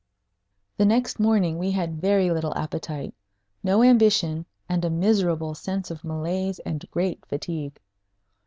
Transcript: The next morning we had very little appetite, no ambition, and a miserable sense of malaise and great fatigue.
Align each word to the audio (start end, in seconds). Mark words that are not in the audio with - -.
The 0.77 0.85
next 0.87 1.19
morning 1.19 1.59
we 1.59 1.69
had 1.69 2.01
very 2.01 2.31
little 2.31 2.57
appetite, 2.57 3.13
no 3.61 3.83
ambition, 3.83 4.47
and 4.67 4.83
a 4.83 4.89
miserable 4.89 5.53
sense 5.53 5.91
of 5.91 6.03
malaise 6.03 6.57
and 6.57 6.83
great 6.89 7.23
fatigue. 7.27 7.79